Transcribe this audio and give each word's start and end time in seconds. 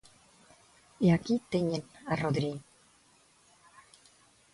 E 1.05 1.07
aquí 1.15 1.35
teñen 1.53 1.83
a 2.11 2.13
Rodri. 2.21 2.53